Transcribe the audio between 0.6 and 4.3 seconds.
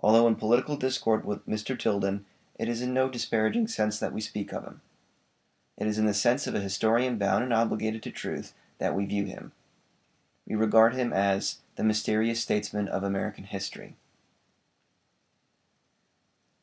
discord with Mr. Tilden, it is in no disparaging sense that we